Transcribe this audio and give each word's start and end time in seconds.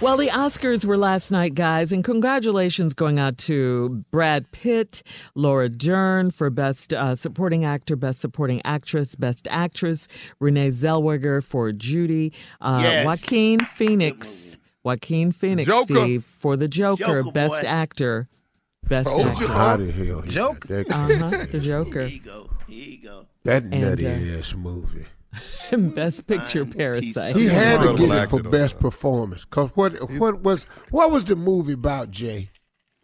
Well, 0.00 0.16
the 0.18 0.28
Oscars 0.28 0.84
were 0.84 0.98
last 0.98 1.30
night, 1.30 1.54
guys, 1.54 1.90
and 1.90 2.04
congratulations 2.04 2.92
going 2.92 3.18
out 3.18 3.38
to 3.38 4.04
Brad 4.10 4.50
Pitt, 4.52 5.02
Laura 5.34 5.70
Dern 5.70 6.30
for 6.30 6.50
Best 6.50 6.92
uh, 6.92 7.16
Supporting 7.16 7.64
Actor, 7.64 7.96
Best 7.96 8.20
Supporting 8.20 8.60
Actress, 8.66 9.14
Best 9.14 9.48
Actress, 9.50 10.06
Renee 10.40 10.68
Zellweger 10.68 11.42
for 11.42 11.72
Judy, 11.72 12.34
uh, 12.60 12.80
Yes. 12.82 13.06
Joaquin 13.06 13.60
Phoenix, 13.60 14.58
Joaquin 14.82 15.32
Phoenix, 15.32 15.66
Joker. 15.66 15.94
Steve 15.94 16.24
for 16.24 16.56
the 16.56 16.68
Joker, 16.68 17.22
Joker, 17.22 17.32
Best 17.32 17.62
boy. 17.62 17.68
Actor, 17.68 18.28
Best 18.86 19.08
Oh, 19.10 19.24
Actor. 19.26 19.46
Jo- 19.46 19.52
How 19.52 19.76
the 19.78 19.90
hell 19.90 20.20
he 20.20 20.30
Joke. 20.30 20.66
got 20.66 20.86
that, 20.86 20.92
Uh-huh, 20.92 21.46
the 21.50 21.60
Joker. 21.60 22.06
Here 22.06 22.16
you 22.16 22.20
go. 22.20 22.50
Here 22.68 22.88
you 22.90 23.02
go. 23.02 23.26
that 23.44 23.62
And, 23.62 23.80
nutty 23.80 24.06
uh, 24.06 24.38
ass 24.38 24.54
movie? 24.54 25.06
Best 25.94 26.26
Picture, 26.26 26.64
Parasite. 26.64 27.36
He 27.36 27.46
had 27.46 27.82
to 27.82 27.96
get 27.96 28.10
it 28.10 28.30
for 28.30 28.42
best 28.42 28.78
performance. 28.78 29.44
Cause 29.44 29.70
what 29.74 30.10
what 30.12 30.40
was 30.40 30.64
what 30.90 31.10
was 31.10 31.24
the 31.24 31.36
movie 31.36 31.72
about, 31.72 32.10
Jay? 32.10 32.50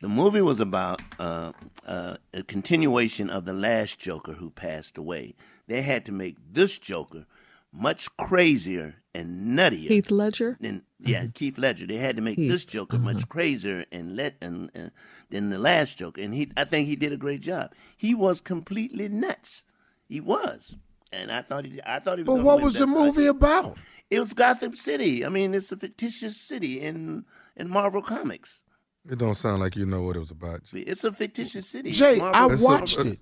The 0.00 0.08
movie 0.08 0.42
was 0.42 0.60
about 0.60 1.00
uh, 1.18 1.52
uh, 1.86 2.16
a 2.34 2.42
continuation 2.42 3.30
of 3.30 3.46
the 3.46 3.54
last 3.54 3.98
Joker 3.98 4.32
who 4.32 4.50
passed 4.50 4.98
away. 4.98 5.34
They 5.66 5.80
had 5.80 6.04
to 6.06 6.12
make 6.12 6.36
this 6.52 6.78
Joker 6.78 7.26
much 7.72 8.14
crazier 8.16 8.96
and 9.14 9.56
nuttier. 9.56 9.88
Heath 9.88 10.10
Ledger. 10.10 10.56
than 10.60 10.84
yeah, 11.00 11.26
Keith 11.34 11.58
Ledger. 11.58 11.86
They 11.86 11.96
had 11.96 12.16
to 12.16 12.22
make 12.22 12.36
Heath, 12.36 12.50
this 12.50 12.64
Joker 12.64 12.98
much 12.98 13.28
crazier 13.28 13.84
and 13.92 14.16
let 14.16 14.36
and, 14.40 14.70
and 14.74 14.90
than 15.30 15.50
the 15.50 15.58
last 15.58 15.98
Joker, 15.98 16.20
and 16.20 16.34
he 16.34 16.50
I 16.56 16.64
think 16.64 16.88
he 16.88 16.96
did 16.96 17.12
a 17.12 17.16
great 17.16 17.40
job. 17.40 17.72
He 17.96 18.14
was 18.14 18.40
completely 18.40 19.08
nuts. 19.08 19.64
He 20.06 20.20
was, 20.20 20.76
and 21.14 21.30
I 21.32 21.42
thought 21.42 21.64
he 21.66 21.80
I 21.86 21.98
thought 22.00 22.18
he 22.18 22.24
was. 22.24 22.36
But 22.36 22.44
what 22.44 22.60
was 22.62 22.74
the 22.74 22.86
movie 22.86 23.22
Actor. 23.28 23.30
about? 23.30 23.78
It 24.10 24.18
was 24.20 24.32
Gotham 24.32 24.74
City. 24.74 25.24
I 25.24 25.28
mean, 25.28 25.54
it's 25.54 25.72
a 25.72 25.76
fictitious 25.76 26.36
city 26.36 26.80
in 26.80 27.24
in 27.56 27.68
Marvel 27.70 28.02
Comics. 28.02 28.62
It 29.08 29.18
don't 29.18 29.34
sound 29.34 29.60
like 29.60 29.76
you 29.76 29.86
know 29.86 30.02
what 30.02 30.16
it 30.16 30.20
was 30.20 30.30
about. 30.30 30.60
It's 30.72 31.04
a 31.04 31.12
fictitious 31.12 31.68
city. 31.68 31.90
Jay, 31.92 32.16
Marvel- 32.16 32.34
I 32.44 32.48
That's 32.48 32.62
a- 32.62 32.64
watched 32.64 32.98
it. 33.00 33.18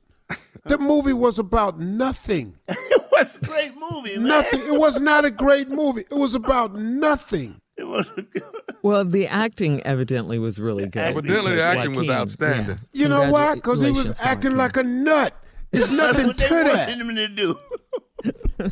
The 0.65 0.79
movie 0.79 1.13
was 1.13 1.39
about 1.39 1.79
nothing. 1.81 2.55
it 2.69 3.03
was 3.13 3.37
a 3.43 3.45
great 3.45 3.73
movie, 3.77 4.17
man. 4.17 4.29
Nothing. 4.29 4.61
It 4.67 4.79
was 4.79 5.01
not 5.01 5.25
a 5.25 5.31
great 5.31 5.69
movie. 5.69 6.03
It 6.11 6.15
was 6.17 6.35
about 6.35 6.75
nothing. 6.77 7.61
It 7.77 7.85
was 7.89 8.09
good. 8.11 8.43
Well, 8.83 9.05
the 9.05 9.29
acting 9.29 9.81
evidently 9.85 10.41
was 10.41 10.59
really 10.59 10.87
good. 10.87 11.03
Evidently, 11.03 11.53
the 11.53 11.57
because 11.59 11.77
acting 11.77 11.91
was 11.93 12.09
Joaquin- 12.09 12.21
outstanding. 12.21 12.79
You 12.93 13.09
know 13.09 13.31
why? 13.31 13.55
Because 13.55 13.81
he 13.81 13.93
was 13.93 14.19
acting 14.21 14.57
Joaquin. 14.57 14.59
like 14.59 14.77
a 14.77 14.83
nut. 14.83 15.35
There's 15.71 15.91
nothing 16.05 16.33
to 16.33 16.49
that. 16.49 16.89
him 16.89 17.15
to 17.15 17.29
do. 17.29 17.59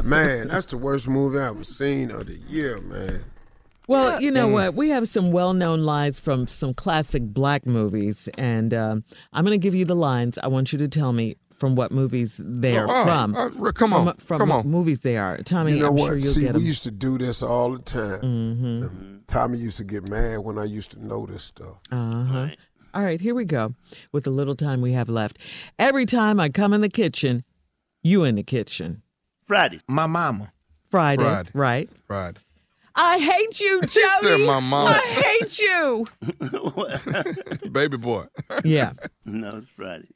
Man, 0.04 0.48
that's 0.48 0.66
the 0.66 0.76
worst 0.78 1.08
movie 1.08 1.38
I've 1.38 1.56
ever 1.56 1.64
seen 1.64 2.10
of 2.10 2.26
the 2.26 2.36
year, 2.48 2.80
man. 2.80 3.24
Well, 3.88 4.20
you 4.22 4.30
know 4.30 4.48
Mm. 4.48 4.52
what? 4.52 4.74
We 4.76 4.90
have 4.90 5.08
some 5.08 5.32
well-known 5.32 5.82
lines 5.82 6.20
from 6.20 6.46
some 6.46 6.74
classic 6.74 7.22
black 7.24 7.66
movies, 7.66 8.28
and 8.38 8.72
um, 8.72 9.04
I'm 9.32 9.44
going 9.44 9.58
to 9.58 9.62
give 9.62 9.74
you 9.74 9.84
the 9.84 9.96
lines. 9.96 10.38
I 10.38 10.46
want 10.46 10.72
you 10.72 10.78
to 10.78 10.86
tell 10.88 11.12
me 11.12 11.36
from 11.50 11.74
what 11.74 11.90
movies 11.90 12.40
they 12.42 12.78
are 12.78 12.86
Oh, 12.88 13.04
from. 13.04 13.34
uh, 13.34 13.72
come 13.72 13.92
on, 13.92 14.14
from 14.18 14.38
come 14.38 14.48
what 14.50 14.64
on. 14.64 14.70
movies 14.70 15.00
they 15.00 15.16
are. 15.18 15.38
Tommy, 15.38 15.72
You 15.72 15.80
know 15.80 15.88
I'm 15.88 15.94
what? 15.96 16.06
sure 16.06 16.16
you'll 16.16 16.32
See, 16.34 16.40
get 16.42 16.54
we 16.54 16.62
used 16.62 16.84
to 16.84 16.90
do 16.92 17.18
this 17.18 17.42
all 17.42 17.72
the 17.72 17.82
time. 17.82 18.20
Mm-hmm. 18.22 19.16
Tommy 19.26 19.58
used 19.58 19.76
to 19.78 19.84
get 19.84 20.08
mad 20.08 20.38
when 20.38 20.56
I 20.58 20.64
used 20.64 20.92
to 20.92 21.04
know 21.04 21.26
this 21.26 21.42
stuff. 21.44 21.76
Uh-huh. 21.90 22.48
All 22.94 23.02
right, 23.02 23.20
here 23.20 23.34
we 23.34 23.44
go. 23.44 23.74
With 24.12 24.24
the 24.24 24.30
little 24.30 24.54
time 24.54 24.80
we 24.80 24.92
have 24.92 25.08
left. 25.08 25.38
Every 25.78 26.06
time 26.06 26.38
I 26.40 26.48
come 26.48 26.72
in 26.72 26.80
the 26.80 26.88
kitchen, 26.88 27.44
you 28.02 28.24
in 28.24 28.36
the 28.36 28.42
kitchen. 28.42 29.02
Friday. 29.50 29.80
My 29.88 30.06
mama. 30.06 30.52
Friday, 30.92 31.24
Friday. 31.24 31.50
right? 31.54 31.90
Right. 32.08 32.36
I 32.94 33.18
hate 33.18 33.60
you, 33.60 33.80
said 33.88 34.20
Joey. 34.22 34.46
my 34.46 34.60
mama. 34.60 34.90
I 35.02 35.38
hate 35.40 35.58
you. 35.58 36.06
Baby 37.72 37.96
boy. 37.96 38.26
yeah. 38.64 38.92
no, 39.24 39.56
it's 39.56 39.66
Friday. 39.68 40.06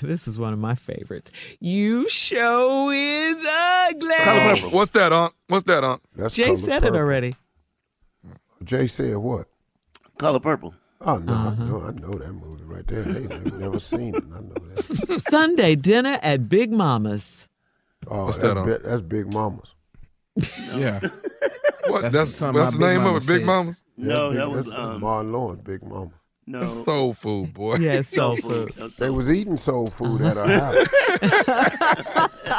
This 0.00 0.26
is 0.26 0.40
one 0.40 0.52
of 0.52 0.58
my 0.58 0.74
favorites. 0.74 1.30
You 1.60 2.08
show 2.08 2.90
is 2.90 3.46
ugly. 3.48 4.08
Color 4.16 4.54
purple. 4.56 4.70
What's 4.70 4.90
that, 4.90 5.12
Unc? 5.12 5.32
What's 5.46 5.64
that, 5.66 5.84
Unc? 5.84 6.02
That's 6.16 6.34
Jay 6.34 6.46
Color 6.46 6.56
said 6.56 6.82
it 6.84 6.94
already. 6.96 7.36
Jay 8.64 8.88
said 8.88 9.16
what? 9.18 9.46
Color 10.18 10.40
purple. 10.40 10.74
Oh 11.00 11.18
no, 11.18 11.32
Uh-huh. 11.32 11.50
I 11.62 11.64
know, 11.64 11.80
I 11.82 11.92
know 11.92 12.18
that 12.18 12.32
movie 12.32 12.64
right 12.64 12.86
there. 12.88 13.04
Hey, 13.04 13.20
never, 13.28 13.56
never 13.58 13.78
seen 13.80 14.16
it. 14.16 14.24
I 14.34 14.40
know 14.40 14.54
that. 14.74 15.22
Sunday 15.28 15.76
dinner 15.76 16.18
at 16.24 16.48
Big 16.48 16.72
Mama's. 16.72 17.48
Oh, 18.08 18.26
What's 18.26 18.38
that's, 18.38 18.54
that? 18.54 18.82
Bi- 18.82 18.88
that's 18.88 19.02
Big 19.02 19.32
Mama's. 19.34 19.74
Yeah. 20.74 21.00
What? 21.88 22.02
That's 22.02 22.14
That's, 22.14 22.30
something 22.36 22.60
what's 22.62 22.74
the 22.74 22.78
big 22.78 22.88
name 22.90 23.02
mama 23.02 23.16
of 23.16 23.24
it? 23.24 23.26
Big 23.26 23.38
said. 23.40 23.44
Mamas. 23.46 23.82
No, 23.96 24.30
Big- 24.30 24.38
that 24.38 24.48
was 24.50 24.66
that's 24.66 24.78
um, 24.78 25.00
Martin 25.00 25.32
Lawrence, 25.32 25.62
Big 25.64 25.82
Mama. 25.82 26.10
no 26.46 26.60
That's 26.60 26.84
soul 26.84 27.12
food, 27.12 27.52
boy. 27.52 27.74
Yeah, 27.78 28.00
soul 28.02 28.36
food. 28.36 28.72
That's 28.78 28.96
They 28.98 29.06
soul 29.08 29.16
was 29.16 29.28
eating 29.28 29.56
soul 29.56 29.88
food 29.88 30.22
at 30.22 30.38
our 30.38 30.46
house. 30.46 30.86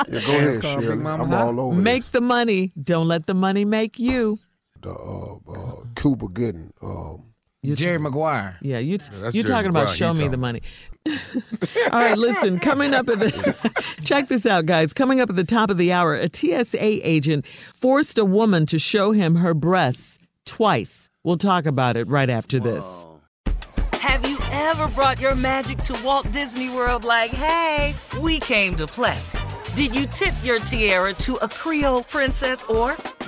yeah, 0.10 0.20
go 0.26 0.38
ahead, 0.38 0.62
called 0.62 0.80
Big 0.82 0.88
Shirley. 0.90 0.96
Mama's 0.98 1.32
I'm 1.32 1.38
house? 1.38 1.48
all 1.48 1.60
over 1.62 1.76
Make 1.82 2.04
this. 2.04 2.12
the 2.12 2.20
money. 2.22 2.72
Don't 2.82 3.08
let 3.08 3.26
the 3.26 3.34
money 3.34 3.64
make 3.64 3.98
you. 3.98 4.40
the 4.82 4.92
uh, 4.92 5.36
uh, 5.50 5.76
Cuba 5.96 6.28
Gooding. 6.28 6.74
Um, 6.82 7.33
Jerry 7.64 7.98
Maguire. 7.98 8.58
Yeah, 8.62 8.80
you 8.80 8.98
that's 8.98 9.34
you're 9.34 9.44
Jerry 9.44 9.56
talking 9.56 9.70
about 9.70 9.86
Maguire 9.86 9.96
show 9.96 10.14
me 10.14 10.28
the 10.28 10.38
money. 10.38 10.62
All 11.08 12.00
right, 12.00 12.18
listen, 12.18 12.60
coming 12.60 12.94
up 12.94 13.10
at 13.10 13.20
the 13.20 13.84
check 14.04 14.28
this 14.28 14.46
out, 14.46 14.66
guys. 14.66 14.94
Coming 14.94 15.22
up 15.22 15.30
at 15.30 15.36
the 15.36 15.44
top 15.44 15.70
of 15.70 15.78
the 15.78 15.92
hour, 15.92 16.16
a 16.16 16.30
TSA 16.34 17.08
agent 17.08 17.46
forced 17.74 18.18
a 18.18 18.26
woman 18.26 18.66
to 18.68 18.80
show 18.80 19.12
him 19.12 19.36
her 19.38 19.54
breasts 19.54 20.18
twice. 20.46 21.10
We'll 21.24 21.38
talk 21.38 21.66
about 21.66 21.98
it 21.98 22.08
right 22.08 22.30
after 22.30 22.60
this. 22.60 23.06
Have 23.94 24.28
you 24.30 24.38
ever 24.52 24.88
brought 24.90 25.20
your 25.20 25.36
magic 25.36 25.78
to 25.80 25.98
Walt 26.04 26.30
Disney 26.32 26.70
World 26.70 27.06
like, 27.06 27.32
hey, 27.32 27.96
we 28.20 28.40
came 28.40 28.76
to 28.76 28.86
play? 28.86 29.20
Did 29.76 29.96
you 29.96 30.06
tip 30.06 30.34
your 30.44 30.60
tiara 30.60 31.14
to 31.14 31.36
a 31.38 31.48
Creole 31.48 32.04
princess 32.04 32.64
or 32.66 32.96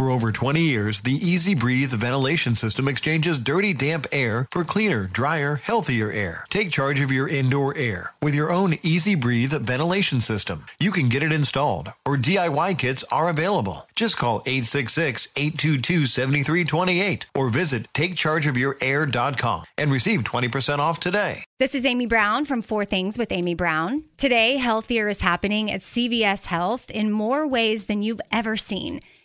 For 0.00 0.08
over 0.08 0.32
20 0.32 0.62
years, 0.62 1.02
the 1.02 1.20
EZ 1.22 1.56
Breathe 1.56 1.92
ventilation 1.92 2.54
system 2.54 2.88
exchanges 2.88 3.38
dirty, 3.38 3.74
damp 3.74 4.06
air 4.12 4.46
for 4.50 4.64
cleaner, 4.64 5.08
drier, 5.12 5.56
healthier 5.56 6.10
air. 6.10 6.46
Take 6.48 6.70
charge 6.70 7.02
of 7.02 7.12
your 7.12 7.28
indoor 7.28 7.76
air 7.76 8.14
with 8.22 8.34
your 8.34 8.50
own 8.50 8.76
EZ 8.82 9.16
Breathe 9.16 9.52
ventilation 9.52 10.22
system. 10.22 10.64
You 10.78 10.90
can 10.90 11.10
get 11.10 11.22
it 11.22 11.32
installed, 11.32 11.92
or 12.06 12.16
DIY 12.16 12.78
kits 12.78 13.04
are 13.12 13.28
available. 13.28 13.86
Just 13.94 14.16
call 14.16 14.42
866 14.46 15.28
822 15.36 16.06
7328 16.06 17.26
or 17.34 17.50
visit 17.50 17.92
takechargeofyourair.com 17.92 19.64
and 19.76 19.92
receive 19.92 20.22
20% 20.22 20.78
off 20.78 20.98
today. 20.98 21.44
This 21.58 21.74
is 21.74 21.84
Amy 21.84 22.06
Brown 22.06 22.46
from 22.46 22.62
Four 22.62 22.86
Things 22.86 23.18
with 23.18 23.30
Amy 23.30 23.54
Brown. 23.54 24.04
Today, 24.16 24.56
healthier 24.56 25.10
is 25.10 25.20
happening 25.20 25.70
at 25.70 25.82
CVS 25.82 26.46
Health 26.46 26.90
in 26.90 27.12
more 27.12 27.46
ways 27.46 27.84
than 27.84 28.02
you've 28.02 28.22
ever 28.32 28.56
seen. 28.56 29.02